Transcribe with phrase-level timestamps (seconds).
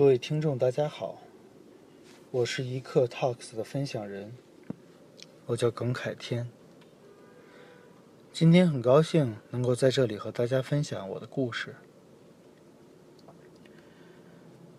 [0.00, 1.20] 各位听众，大家好，
[2.30, 4.32] 我是一刻 Talks 的分享人，
[5.44, 6.48] 我叫耿凯天。
[8.32, 11.74] 今天很高兴能够在这里和大家分享我的故事。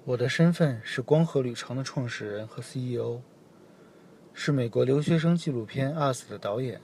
[0.05, 3.21] 我的身份是光合旅程的创始人和 CEO，
[4.33, 6.81] 是美国留学生纪录片《US》的导演，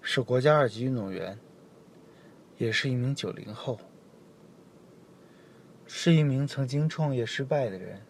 [0.00, 1.38] 是国家二级运动员，
[2.58, 3.78] 也是一名九零后。
[5.94, 8.00] 是一名曾经创业失败的人，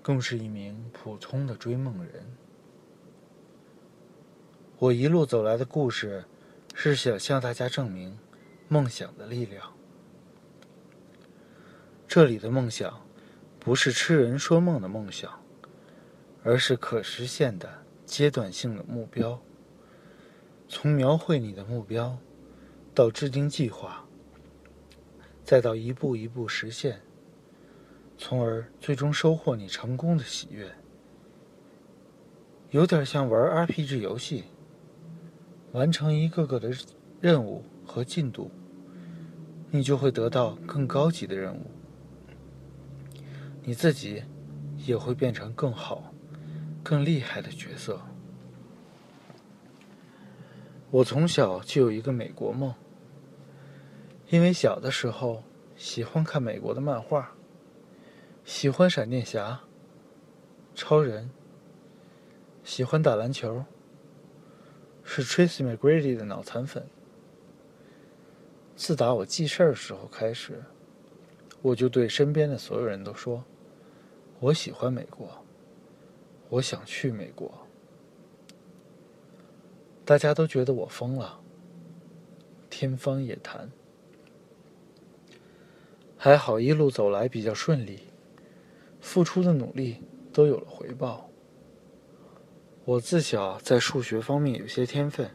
[0.00, 2.26] 更是一名普通的追梦人。
[4.78, 6.24] 我一路走来的故事，
[6.74, 8.18] 是想向大家证明
[8.66, 9.74] 梦想的力量。
[12.08, 13.06] 这里的梦想，
[13.60, 15.30] 不是痴人说梦的梦想，
[16.42, 19.38] 而是可实现的阶段性的目标。
[20.66, 22.16] 从描绘你的目标，
[22.94, 24.06] 到制定计划。
[25.50, 27.00] 再到一步一步实现，
[28.16, 30.72] 从而最终收获你成功的喜悦，
[32.70, 34.44] 有点像玩 RPG 游戏，
[35.72, 36.70] 完成一个个的
[37.20, 38.48] 任务和进度，
[39.72, 41.66] 你就会得到更高级的任务，
[43.64, 44.22] 你自己
[44.76, 46.14] 也会变成更好、
[46.80, 48.00] 更厉害的角色。
[50.92, 52.72] 我从小就有一个美国梦。
[54.30, 55.42] 因为小的时候
[55.76, 57.34] 喜欢看美国的漫画，
[58.44, 59.60] 喜欢闪电侠、
[60.72, 61.28] 超人，
[62.62, 63.64] 喜欢打篮球，
[65.02, 66.86] 是 Tracy McGrady 的脑残粉。
[68.76, 70.62] 自打我记事儿的时候开始，
[71.60, 73.44] 我就对身边的所有人都说
[74.38, 75.44] ：“我喜欢美国，
[76.50, 77.52] 我想去美国。”
[80.06, 81.40] 大家都觉得我疯了，
[82.70, 83.68] 天方夜谭。
[86.22, 88.00] 还好，一路走来比较顺利，
[89.00, 90.02] 付出的努力
[90.34, 91.30] 都有了回报。
[92.84, 95.30] 我自小在数学方面有些天分，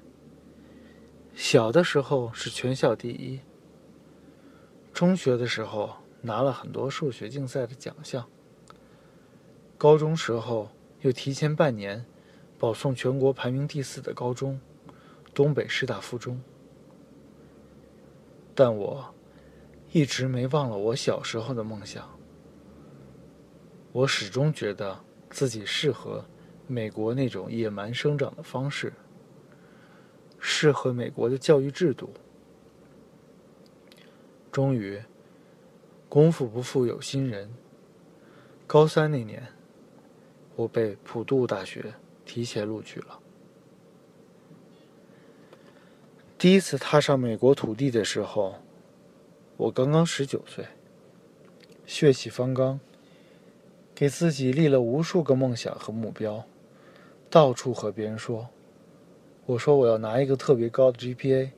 [1.33, 3.39] 小的时候是全校第一，
[4.93, 8.29] 中学的时候拿了很多数学竞赛的奖项，
[9.79, 10.69] 高中时候
[11.01, 12.05] 又提前半年
[12.59, 14.59] 保送全国排名第四的高中——
[15.33, 16.39] 东北师大附中，
[18.53, 19.14] 但我。
[19.95, 22.05] 一直没忘了我小时候的梦想。
[23.93, 26.21] 我始终觉得自己适合
[26.67, 28.91] 美国那种野蛮生长的方式，
[30.37, 32.09] 适合美国的教育制度。
[34.51, 35.01] 终于，
[36.09, 37.49] 功夫不负有心人。
[38.67, 39.41] 高三那年，
[40.57, 41.93] 我被普渡大学
[42.25, 43.17] 提前录取了。
[46.37, 48.55] 第一次踏上美国土地的时候。
[49.57, 50.65] 我刚刚十九岁，
[51.85, 52.77] 血气方刚，
[53.95, 56.45] 给自己立了无数个梦想和目标，
[57.29, 58.49] 到处和别人说
[59.47, 61.51] ：“我说我要拿一个特别高的 GPA。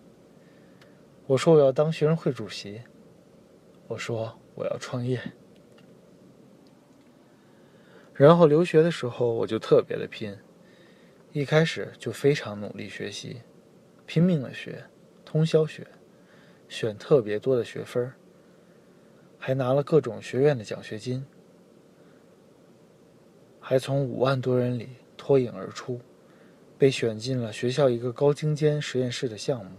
[1.25, 2.81] 我说我要当学生会主席。
[3.87, 5.19] 我说我要创业。”
[8.13, 10.37] 然后留学的时候我就特别的拼，
[11.31, 13.41] 一开始就非常努力学习，
[14.05, 14.83] 拼命的学，
[15.25, 15.87] 通宵学。
[16.69, 18.11] 选特别多的学分
[19.39, 21.25] 还拿了各种学院的奖学金，
[23.59, 25.99] 还从五万多人里脱颖而出，
[26.77, 29.71] 被选进了学校一个高精尖实验室的项目。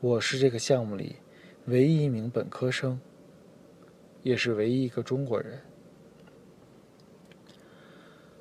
[0.00, 1.16] 我是这个项目里
[1.66, 3.00] 唯一一名本科生，
[4.22, 5.60] 也是唯一一个中国人。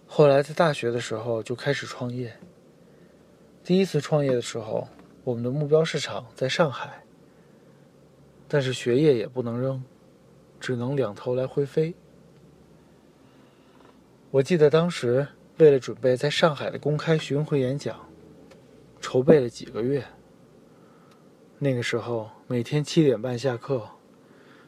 [0.06, 2.31] 后来在大学的时候就开始创业。
[3.63, 4.88] 第一次创业的时候。
[5.24, 7.06] 我们的目标市场在上海，
[8.48, 9.82] 但是学业也不能扔，
[10.60, 11.96] 只能两头来回飞。
[14.32, 15.26] 我记得当时
[15.60, 18.06] 为了准备在上海的公开巡回演讲，
[19.00, 20.04] 筹备了几个月。
[21.58, 23.88] 那个时候每天七点半下课，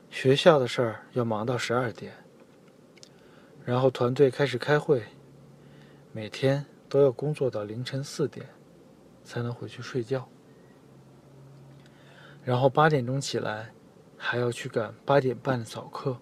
[0.09, 2.13] 学校的事儿要忙到十二点，
[3.65, 5.03] 然后团队开始开会，
[6.13, 8.45] 每天都要工作到凌晨四点，
[9.25, 10.29] 才能回去睡觉。
[12.45, 13.73] 然后八点钟起来，
[14.15, 16.15] 还要去赶八点半的早课，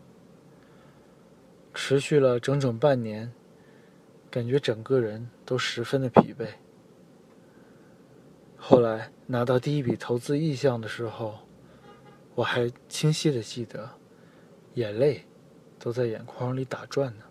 [1.73, 3.29] 持续了整整半年，
[4.31, 6.47] 感觉整个人都十分的疲惫。
[8.55, 11.39] 后来拿到第一笔投资意向的时候，
[12.35, 13.89] 我还清晰的记得，
[14.75, 15.25] 眼泪
[15.77, 17.25] 都在眼眶里打转呢。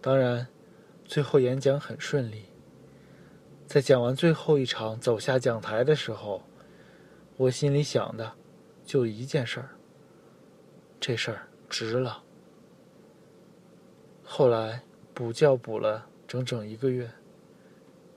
[0.00, 0.48] 当然，
[1.04, 2.46] 最后演讲很顺利，
[3.66, 6.42] 在讲完最后一场走下讲台的时候。
[7.40, 8.30] 我心里想的，
[8.84, 9.70] 就一件事儿：
[11.00, 12.22] 这事儿值了。
[14.22, 14.82] 后来
[15.14, 17.10] 补觉补了整整一个月，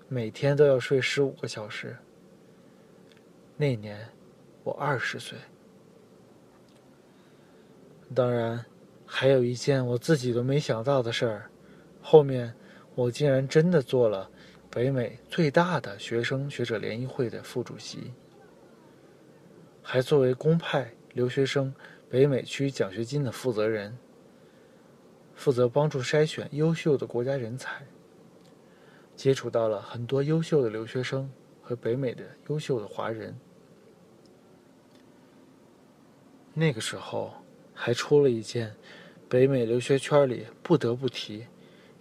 [0.10, 1.96] 每天都要睡十五个小时。
[3.56, 4.06] 那年
[4.62, 5.38] 我二十岁。
[8.14, 8.66] 当然，
[9.06, 11.50] 还有一件我自己都没想到的事儿，
[12.02, 12.54] 后面
[12.94, 14.30] 我竟然真的做了
[14.70, 18.12] 北美最大的学生学者联谊会的副主席，
[19.84, 21.72] 还作为公派留学生
[22.10, 23.96] 北美区奖学金的负责人，
[25.36, 27.86] 负责帮助筛选优秀的国家人才，
[29.16, 31.30] 接触到了很多优秀的留学生
[31.62, 33.38] 和北美的优秀的华人。
[36.54, 37.34] 那个时候。
[37.76, 38.72] 还出了一件
[39.28, 41.48] 北美留学圈里不得不提，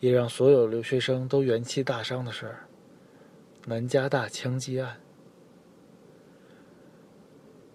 [0.00, 2.68] 也让所有留学生都元气大伤的事儿——
[3.64, 5.00] 南加大枪击案。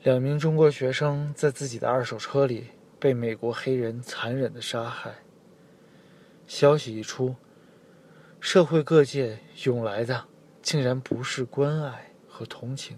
[0.08, 2.68] 两名中国学生在自己的二手车里
[2.98, 5.14] 被美国黑人残忍的杀害。
[6.48, 7.36] 消息一出，
[8.40, 10.24] 社会各界涌来的
[10.62, 12.98] 竟然不是关爱和同情，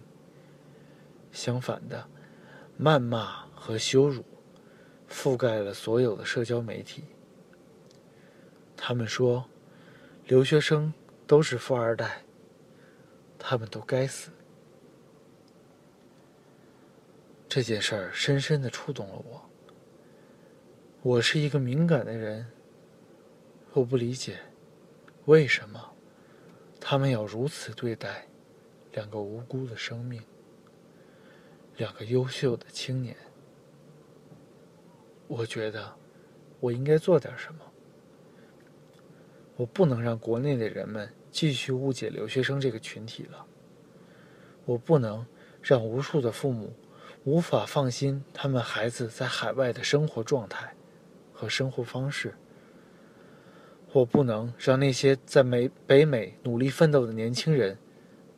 [1.31, 2.07] 相反的，
[2.79, 4.23] 谩骂和羞辱。
[5.09, 7.06] 覆盖了所有的社交媒体。
[8.77, 9.44] 他们说，
[10.27, 10.94] 留学生
[11.25, 12.21] 都是富二代，
[13.39, 14.29] 他们都该死。
[17.50, 19.50] 这件事儿深深的触动了我。
[21.01, 22.46] 我是一个敏感的人，
[23.74, 24.38] 我不理解，
[25.25, 25.94] 为什么
[26.80, 28.28] 他们要如此对待
[28.92, 30.22] 两个无辜的生命，
[31.78, 33.18] 两个优秀的青年。
[35.28, 35.92] 我觉得，
[36.60, 37.62] 我应该做点什么。
[39.56, 43.44] 我不能让国内的人们继续误解留学生这个群体了。
[44.66, 45.25] 我不能
[45.63, 46.72] 让无数的父母
[47.24, 50.74] 无法放心他们孩子在海外的生活状态
[51.33, 52.36] 和生活方式。
[53.92, 57.77] 我不能让那些在美北美努力奋斗的年轻人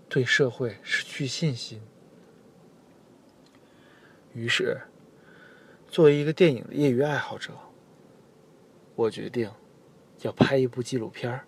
[0.08, 1.82] 对社会失去信心。
[4.34, 4.82] 于是。
[5.90, 7.52] 作为一个电影的业余爱好者，
[8.96, 9.52] 我决定
[10.22, 11.42] 要拍一部纪录片，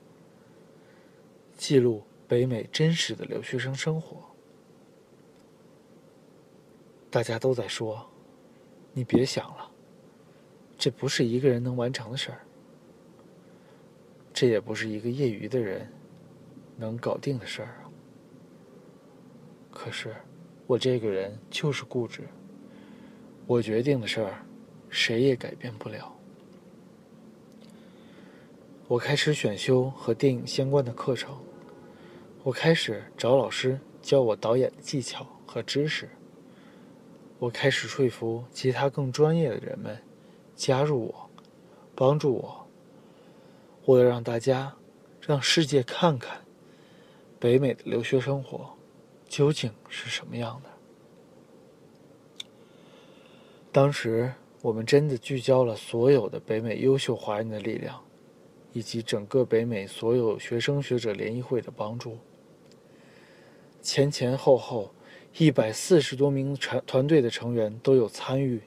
[1.55, 4.32] 记录北美真实的留学生生活。
[7.13, 8.03] 大家都在说
[8.91, 9.69] ：“你别想了，
[10.79, 12.39] 这不是一个人能完成的事儿，
[14.33, 15.87] 这也不是一个业余的人
[16.75, 17.85] 能搞定的事儿啊。”
[19.69, 20.15] 可是，
[20.65, 22.23] 我这个人就是固执。
[23.45, 24.43] 我决定的事儿，
[24.89, 26.11] 谁也改变不了。
[28.87, 31.37] 我开始选修和电影相关的课程，
[32.41, 36.09] 我开始找老师教我导演的技巧和知识。
[37.43, 40.01] 我开始说服其他更专业的人们
[40.55, 41.29] 加入我，
[41.93, 42.65] 帮助我。
[43.83, 44.73] 我要让大家，
[45.19, 46.39] 让世界看看
[47.41, 48.77] 北美的留学生活
[49.27, 50.69] 究竟是什么样的。
[53.73, 54.31] 当时，
[54.61, 58.01] 我们真的聚焦了所有的北美优秀华人的力量，
[58.71, 62.17] 以及整个北美所有学生学者联谊会的帮助。
[63.81, 64.93] 前前后后，
[65.39, 68.61] 一百四十多名团团队的成员都有参与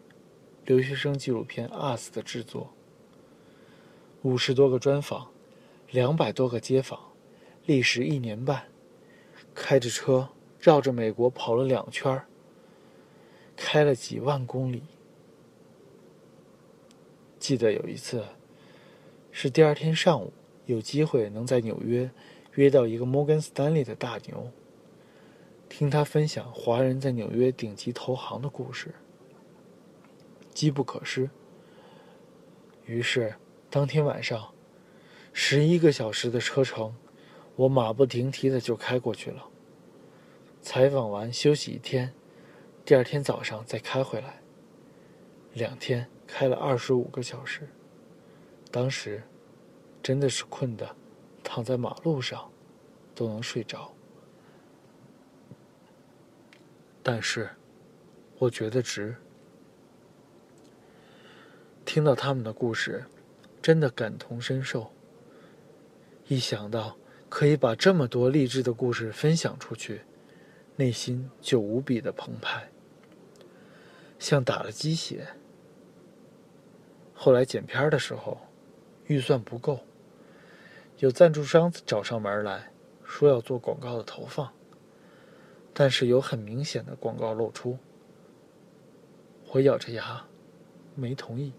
[0.64, 2.72] 留学生纪录片《US》的制作。
[4.22, 5.28] 五十多个专访，
[5.92, 6.98] 两百多个街访，
[7.66, 8.64] 历时一年半，
[9.54, 12.20] 开着车绕着美国跑了两圈
[13.54, 14.82] 开了几万公里。
[17.38, 18.24] 记得有一次，
[19.30, 20.32] 是第二天上午，
[20.64, 22.10] 有机会能在纽约
[22.54, 24.50] 约到一个摩根斯丹利的大牛，
[25.68, 28.94] 听他分享华人在纽约顶级投行的故事，
[30.54, 31.28] 机不可失。
[32.84, 33.34] 于是
[33.68, 34.52] 当天晚上，
[35.32, 36.94] 十一个小时的车程，
[37.56, 39.48] 我马不停蹄的就开过去了。
[40.62, 42.12] 采访完休息一天，
[42.84, 44.40] 第二天早上再开回来，
[45.52, 46.08] 两天。
[46.28, 47.68] 开了二十五个小时，
[48.72, 49.22] 当时
[50.02, 50.96] 真的是困的，
[51.44, 52.50] 躺在马路上
[53.14, 53.94] 都能睡着。
[57.08, 57.48] 但是
[58.36, 59.14] 我觉得值。
[61.84, 63.04] 听到他们的故事，
[63.62, 64.90] 真的感同身受。
[66.26, 66.96] 一想到
[67.28, 70.00] 可以把这么多励志的故事分享出去，
[70.74, 72.68] 内心就无比的澎湃，
[74.18, 75.28] 像打了鸡血。
[77.14, 78.36] 后来剪片的时候，
[79.06, 79.78] 预算不够，
[80.98, 82.72] 有赞助商找上门来
[83.04, 84.52] 说要做广告的投放，
[85.78, 87.76] 但是有很明显的广告露出。
[89.52, 90.26] 我咬着牙，
[90.94, 91.52] 没同意，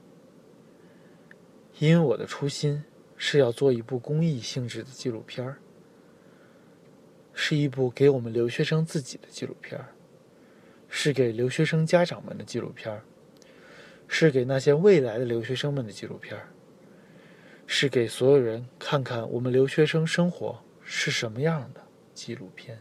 [1.77, 2.83] 因为我的初心
[3.15, 5.59] 是要做一部公益性质的纪录片儿，
[7.31, 9.93] 是一部给我们留学生自己的纪录片儿，
[10.89, 13.03] 是给留学生家长们的纪录片儿，
[14.07, 16.49] 是给那些未来的留学生们的纪录片儿，
[17.67, 21.81] 是给所有人看看我们留学生生活是什么样的
[22.15, 22.79] 纪录片。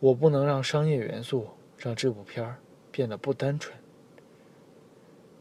[0.00, 2.58] 我不能让商业元素让这部片儿
[2.90, 3.76] 变得不单纯。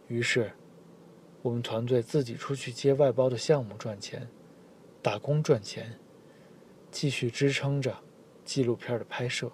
[0.09, 0.51] 于是，
[1.41, 4.27] 我们团队自己出去接外包的项目赚钱，
[5.01, 5.97] 打工赚钱，
[6.91, 7.97] 继续支撑着
[8.43, 9.49] 纪录片的拍摄。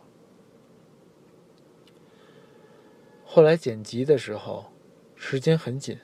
[3.24, 4.72] 后来剪辑的时候，
[5.16, 6.00] 时间很紧，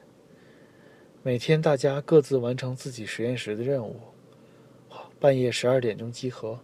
[1.24, 4.00] 每天大家各自完成自己实验室的任务，
[5.20, 6.60] 半夜十二点钟集合，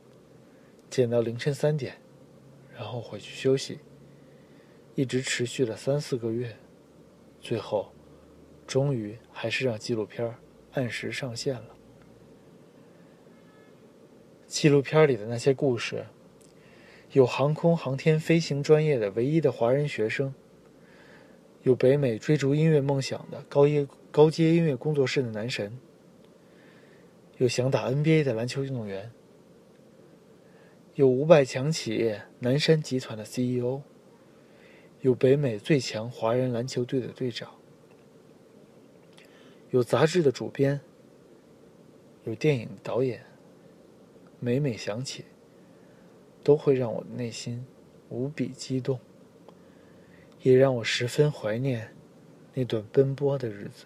[0.90, 2.00] 剪到凌晨三点。
[2.78, 3.80] 然后回去休息，
[4.94, 6.56] 一直持续了三四个月，
[7.42, 7.92] 最后，
[8.68, 10.36] 终于还是让纪录片
[10.74, 11.76] 按时上线了。
[14.46, 16.06] 纪录片里的那些故事，
[17.14, 20.32] 有航空航天飞行专业的唯一的华人学生，
[21.64, 25.76] 有北美追逐音乐梦想的高音高阶音乐工作室的男神，
[27.38, 29.12] 有想打 NBA 的篮球运动员。
[30.98, 33.82] 有五百强企业南山集团的 CEO，
[35.02, 37.54] 有北美最强华人篮球队的队长，
[39.70, 40.82] 有杂志的主编，
[42.24, 43.24] 有电影导演。
[44.40, 45.26] 每每想起，
[46.44, 47.64] 都会让我的内心
[48.10, 49.00] 无比激动，
[50.42, 51.94] 也让我十分怀念
[52.56, 53.86] 那段奔波的日子。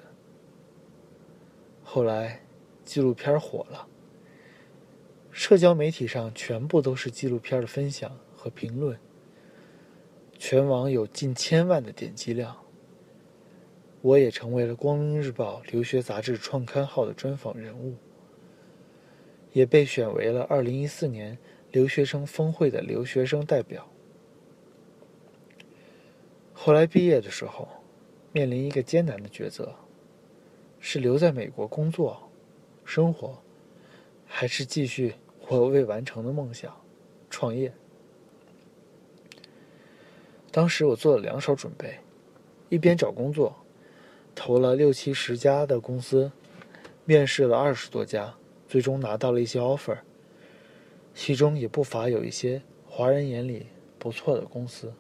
[1.84, 2.42] 后来，
[2.86, 3.90] 纪录片火了。
[5.32, 9.00] 社交媒体上全部都是纪录片的分享和评论，
[10.38, 12.58] 全网有近千万的点击量。
[14.02, 17.96] 我也成为了《光明日报》留学杂志创刊号的专访人物，
[19.54, 21.38] 也被选为了2014年
[21.72, 23.88] 留学生峰会的留学生代表。
[26.52, 27.68] 后来毕业的时候，
[28.34, 29.74] 面临一个艰难的抉择：
[30.80, 32.30] 是留在美国工作、
[32.84, 33.42] 生活。
[34.34, 35.14] 还是继续
[35.50, 36.74] 我未完成的梦想，
[37.30, 37.72] 创业。
[40.50, 42.00] 当时我做了两手准备，
[42.70, 43.54] 一边找工作，
[44.34, 46.32] 投了六七十家的公司，
[47.04, 48.34] 面试了二十多家，
[48.68, 49.98] 最终拿到了一些 offer。
[51.14, 53.68] 其中也不乏有一些华人眼里
[54.00, 54.92] 不错的公司。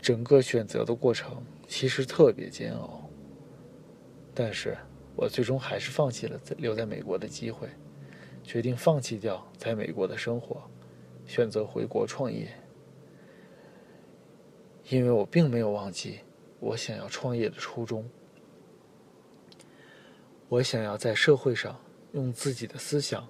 [0.00, 3.10] 整个选择的过程其实特别煎熬，
[4.32, 4.78] 但是。
[5.16, 7.68] 我最终还是放弃了留在美国的机会，
[8.44, 10.62] 决定放弃掉在美国的生活，
[11.26, 12.48] 选择回国创业。
[14.90, 16.20] 因为我并没有忘记
[16.60, 18.08] 我想要创业的初衷。
[20.48, 21.76] 我想要在社会上
[22.12, 23.26] 用自己的思想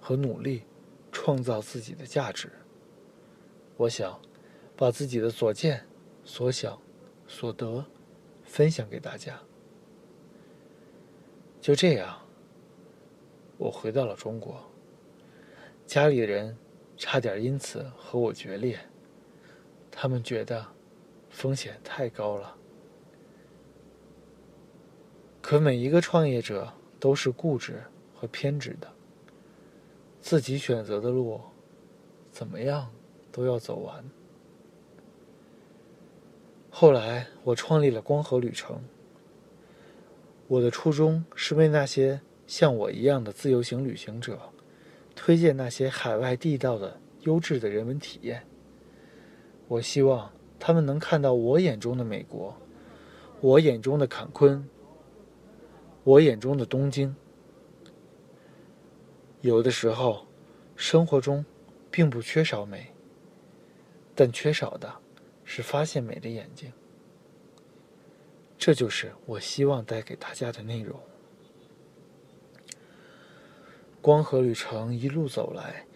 [0.00, 0.64] 和努力
[1.10, 2.50] 创造自己的价值。
[3.76, 4.20] 我想
[4.76, 5.86] 把自己的所见、
[6.24, 6.78] 所想、
[7.26, 7.86] 所得
[8.42, 9.40] 分享给大家。
[11.60, 12.18] 就这样，
[13.56, 14.62] 我回到了中国。
[15.86, 16.56] 家里人
[16.96, 18.78] 差点因此和我决裂，
[19.90, 20.64] 他们觉得
[21.30, 22.56] 风险太高了。
[25.40, 27.82] 可每一个创业者都是固执
[28.14, 28.92] 和偏执的，
[30.20, 31.40] 自己选择的路，
[32.30, 32.90] 怎么样
[33.32, 34.04] 都要走完。
[36.70, 38.80] 后来，我创立了光合旅程。
[40.48, 44.40] 我的初衷是为那些像我一样的自由行旅行者，
[45.14, 48.42] 推荐那些海外地道的优质的人文体验。
[49.66, 52.56] 我希望他们能看到我眼中的美国，
[53.42, 54.66] 我眼中的坎昆，
[56.02, 57.14] 我眼中的东京。
[59.42, 60.26] 有的时候，
[60.76, 61.44] 生活中
[61.90, 62.86] 并不缺少美，
[64.14, 64.90] 但缺少的
[65.44, 66.72] 是发现美的眼睛。
[68.58, 70.98] 这就是我希望带给大家的内容。
[74.02, 75.86] 光合旅程一路走来，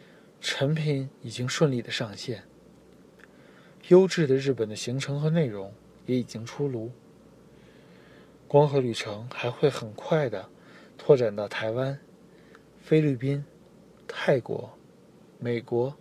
[0.40, 2.44] 成品已经顺利的上线，
[3.88, 5.74] 优质的日本的行程和内容
[6.06, 6.90] 也已经出炉。
[8.46, 10.48] 光合旅程还会很快的
[10.96, 11.98] 拓展到台湾、
[12.80, 13.44] 菲律宾、
[14.06, 14.78] 泰国、
[15.38, 15.96] 美国、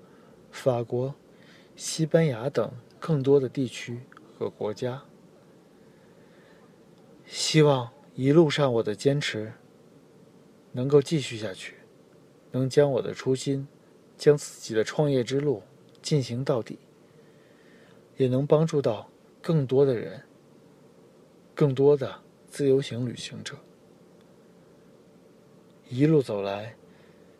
[0.51, 1.15] 法国、
[1.75, 4.01] 西班牙等更多的地区
[4.37, 5.01] 和国家。
[7.31, 9.53] 希望一路上我的坚持
[10.73, 11.75] 能够继续下去，
[12.51, 13.65] 能将我的初心，
[14.17, 15.63] 将自己的创业之路
[16.01, 16.77] 进行到底，
[18.17, 19.09] 也能帮助到
[19.41, 20.21] 更多的人
[21.55, 22.19] 更多的
[22.49, 23.55] 自由行旅行者。
[25.87, 26.75] 一路走来，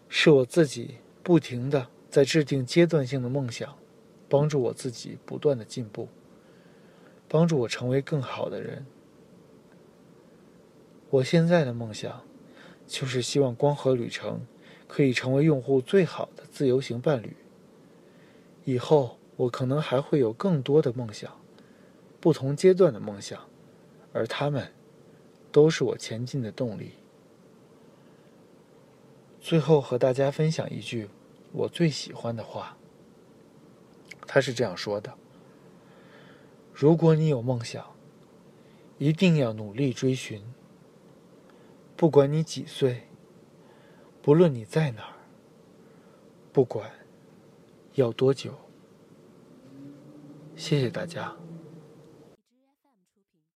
[0.08, 3.78] 是我自己不停的在制定阶段性的梦想，
[4.30, 6.08] 帮助我自己不断的进步，
[7.28, 8.86] 帮助我成为更好的人。
[11.12, 12.24] 我现在的梦想，
[12.88, 14.48] 就是希望光合旅程
[14.88, 17.36] 可以成为用户最好的自由行伴侣。
[18.64, 21.38] 以后我可能还会有更多的梦想，
[22.22, 23.46] 不同阶段的梦想，
[24.14, 24.72] 而他们
[25.52, 26.94] 都是我前进的动力。
[29.42, 31.10] 最后和大家分享一句
[31.52, 32.78] 我最喜欢的话，
[34.26, 35.14] 他是这样说的
[36.74, 37.86] ：“如果你有梦想，
[38.98, 40.42] 一定要努力追寻。
[42.02, 43.04] 不管你几岁，
[44.24, 45.14] 不论你在哪儿，
[46.52, 46.90] 不管
[47.94, 48.56] 要多久。”
[50.58, 51.36] 谢谢大家。